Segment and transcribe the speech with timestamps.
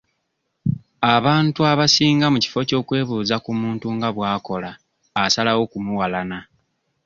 [1.15, 4.71] Abantu abasinga mu kifo ky'okwebuuza ku muntu nga bw'akola
[5.23, 6.39] asalawo kumuwalana.